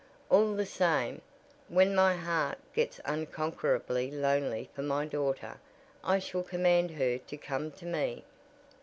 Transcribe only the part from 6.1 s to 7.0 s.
shall command